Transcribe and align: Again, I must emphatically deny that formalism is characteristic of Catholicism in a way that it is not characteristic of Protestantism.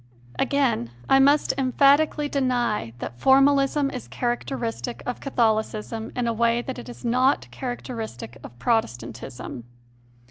Again, 0.39 0.89
I 1.07 1.19
must 1.19 1.53
emphatically 1.59 2.27
deny 2.27 2.93
that 2.97 3.19
formalism 3.19 3.91
is 3.91 4.07
characteristic 4.07 5.03
of 5.05 5.19
Catholicism 5.19 6.11
in 6.15 6.25
a 6.25 6.33
way 6.33 6.63
that 6.63 6.79
it 6.79 6.89
is 6.89 7.05
not 7.05 7.47
characteristic 7.51 8.37
of 8.43 8.57
Protestantism. 8.57 9.63